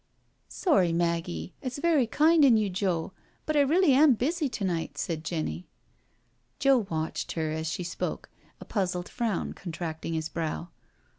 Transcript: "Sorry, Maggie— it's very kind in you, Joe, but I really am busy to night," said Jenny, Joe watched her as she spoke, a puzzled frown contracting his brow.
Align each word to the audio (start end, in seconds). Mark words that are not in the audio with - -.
"Sorry, 0.47 0.91
Maggie— 0.91 1.53
it's 1.61 1.77
very 1.77 2.07
kind 2.07 2.43
in 2.43 2.57
you, 2.57 2.71
Joe, 2.71 3.13
but 3.45 3.55
I 3.55 3.59
really 3.61 3.93
am 3.93 4.15
busy 4.15 4.49
to 4.49 4.63
night," 4.65 4.97
said 4.97 5.23
Jenny, 5.23 5.67
Joe 6.57 6.87
watched 6.89 7.33
her 7.33 7.51
as 7.51 7.67
she 7.67 7.83
spoke, 7.83 8.27
a 8.59 8.65
puzzled 8.65 9.07
frown 9.07 9.53
contracting 9.53 10.15
his 10.15 10.27
brow. 10.27 10.69